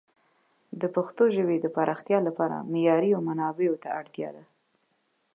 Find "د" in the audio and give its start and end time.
0.81-0.83, 1.61-1.67